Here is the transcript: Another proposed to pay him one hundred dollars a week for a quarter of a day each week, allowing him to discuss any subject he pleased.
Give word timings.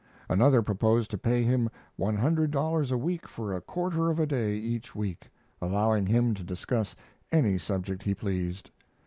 Another 0.29 0.63
proposed 0.63 1.11
to 1.11 1.17
pay 1.19 1.43
him 1.43 1.69
one 1.95 2.15
hundred 2.17 2.49
dollars 2.49 2.91
a 2.91 2.97
week 2.97 3.27
for 3.27 3.53
a 3.53 3.61
quarter 3.61 4.09
of 4.09 4.19
a 4.19 4.25
day 4.25 4.55
each 4.55 4.95
week, 4.95 5.29
allowing 5.61 6.07
him 6.07 6.33
to 6.33 6.41
discuss 6.43 6.95
any 7.31 7.55
subject 7.59 8.01
he 8.01 8.15
pleased. 8.15 8.71